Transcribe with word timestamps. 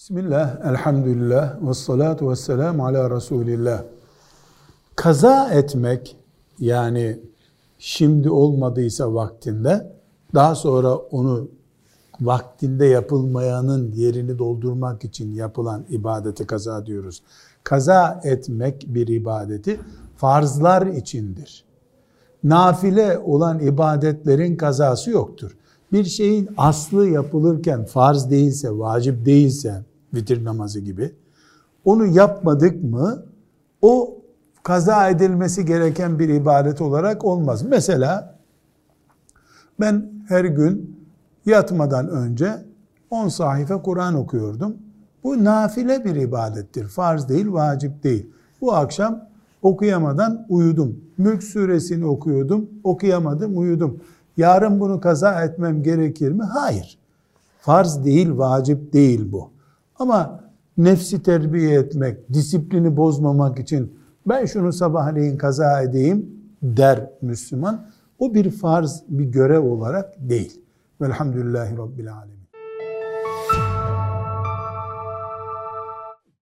Bismillah, 0.00 0.56
elhamdülillah, 0.64 1.68
ve 1.68 1.74
salatu 1.74 2.30
ve 2.30 2.36
selamu 2.36 2.86
ala 2.86 3.16
Resulillah. 3.16 3.82
Kaza 4.96 5.50
etmek, 5.50 6.16
yani 6.58 7.20
şimdi 7.78 8.30
olmadıysa 8.30 9.14
vaktinde, 9.14 9.92
daha 10.34 10.54
sonra 10.54 10.94
onu 10.94 11.48
vaktinde 12.20 12.86
yapılmayanın 12.86 13.92
yerini 13.92 14.38
doldurmak 14.38 15.04
için 15.04 15.34
yapılan 15.34 15.84
ibadeti 15.88 16.46
kaza 16.46 16.86
diyoruz. 16.86 17.22
Kaza 17.64 18.20
etmek 18.24 18.86
bir 18.88 19.08
ibadeti 19.08 19.80
farzlar 20.16 20.86
içindir. 20.86 21.64
Nafile 22.44 23.18
olan 23.18 23.58
ibadetlerin 23.58 24.56
kazası 24.56 25.10
yoktur. 25.10 25.56
Bir 25.92 26.04
şeyin 26.04 26.48
aslı 26.56 27.08
yapılırken 27.08 27.84
farz 27.84 28.30
değilse, 28.30 28.78
vacip 28.78 29.26
değilse, 29.26 29.84
vitir 30.14 30.44
namazı 30.44 30.80
gibi, 30.80 31.14
onu 31.84 32.06
yapmadık 32.06 32.84
mı, 32.84 33.22
o 33.82 34.20
kaza 34.62 35.08
edilmesi 35.08 35.64
gereken 35.64 36.18
bir 36.18 36.28
ibadet 36.28 36.80
olarak 36.80 37.24
olmaz. 37.24 37.62
Mesela 37.62 38.38
ben 39.80 40.10
her 40.28 40.44
gün 40.44 40.96
yatmadan 41.46 42.08
önce 42.08 42.64
10 43.10 43.28
sayfa 43.28 43.82
Kur'an 43.82 44.14
okuyordum. 44.14 44.76
Bu 45.24 45.44
nafile 45.44 46.04
bir 46.04 46.14
ibadettir. 46.14 46.88
Farz 46.88 47.28
değil, 47.28 47.52
vacip 47.52 48.04
değil. 48.04 48.30
Bu 48.60 48.74
akşam 48.74 49.28
okuyamadan 49.62 50.46
uyudum. 50.48 51.00
Mülk 51.18 51.42
suresini 51.42 52.06
okuyordum, 52.06 52.70
okuyamadım, 52.84 53.58
uyudum. 53.58 54.00
Yarın 54.36 54.80
bunu 54.80 55.00
kaza 55.00 55.44
etmem 55.44 55.82
gerekir 55.82 56.32
mi? 56.32 56.42
Hayır. 56.42 56.98
Farz 57.60 58.04
değil, 58.04 58.38
vacip 58.38 58.92
değil 58.92 59.32
bu. 59.32 59.50
Ama 60.00 60.40
nefsi 60.78 61.22
terbiye 61.22 61.78
etmek, 61.78 62.32
disiplini 62.32 62.96
bozmamak 62.96 63.58
için 63.58 63.98
ben 64.26 64.46
şunu 64.46 64.72
sabahleyin 64.72 65.38
kaza 65.38 65.82
edeyim 65.82 66.26
der 66.62 67.10
Müslüman. 67.22 67.86
O 68.18 68.34
bir 68.34 68.50
farz, 68.50 69.02
bir 69.08 69.24
görev 69.24 69.60
olarak 69.60 70.14
değil. 70.18 70.60
Velhamdülillahi 71.00 71.76
Rabbil 71.76 72.12
Alemin. 72.14 72.40